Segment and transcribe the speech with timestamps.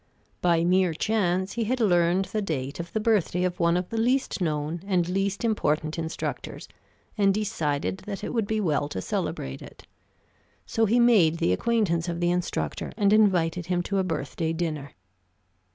[0.41, 3.99] By mere chance he had learned the date of the birthday of one of the
[3.99, 6.67] least known and least important instructors,
[7.19, 9.85] and decided that it would be well to celebrate it.
[10.65, 14.93] So he made the acquaintance of the instructor and invited him to a birthday dinner.